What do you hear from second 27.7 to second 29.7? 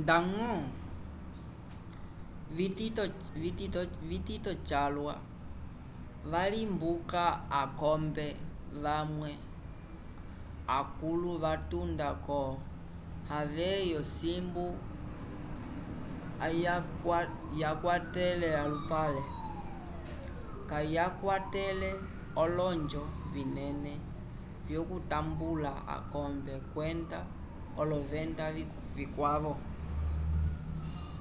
olovenda vikwavo